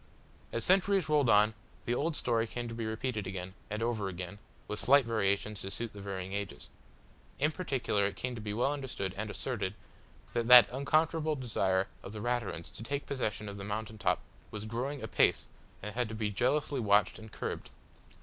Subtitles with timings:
[0.51, 1.53] As centuries rolled on,
[1.85, 5.69] the old story came to be repeated again, and over again, with slight variations to
[5.69, 6.69] suit the varying ages.
[7.37, 9.75] In particular it came to be well understood, and asserted,
[10.33, 14.65] that that unconquerable desire of the Raturans to take possession of the mountain top was
[14.65, 15.49] growing apace
[15.83, 17.69] and had to be jealously watched and curbed.